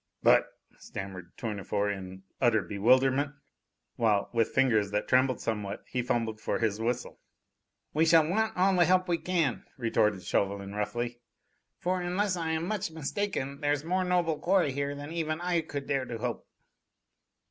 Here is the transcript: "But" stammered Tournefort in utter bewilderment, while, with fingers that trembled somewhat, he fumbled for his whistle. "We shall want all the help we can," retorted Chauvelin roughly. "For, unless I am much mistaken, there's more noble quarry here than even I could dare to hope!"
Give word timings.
"But" 0.23 0.47
stammered 0.79 1.37
Tournefort 1.37 1.93
in 1.95 2.23
utter 2.41 2.63
bewilderment, 2.63 3.35
while, 3.97 4.31
with 4.33 4.49
fingers 4.49 4.89
that 4.89 5.07
trembled 5.07 5.39
somewhat, 5.39 5.83
he 5.87 6.01
fumbled 6.01 6.41
for 6.41 6.57
his 6.57 6.81
whistle. 6.81 7.19
"We 7.93 8.07
shall 8.07 8.27
want 8.27 8.57
all 8.57 8.75
the 8.75 8.85
help 8.85 9.07
we 9.07 9.19
can," 9.19 9.63
retorted 9.77 10.23
Chauvelin 10.23 10.73
roughly. 10.73 11.19
"For, 11.77 12.01
unless 12.01 12.35
I 12.35 12.49
am 12.49 12.65
much 12.65 12.89
mistaken, 12.89 13.61
there's 13.61 13.83
more 13.83 14.03
noble 14.03 14.39
quarry 14.39 14.71
here 14.71 14.95
than 14.95 15.11
even 15.11 15.39
I 15.39 15.61
could 15.61 15.85
dare 15.85 16.05
to 16.05 16.17
hope!" 16.17 16.47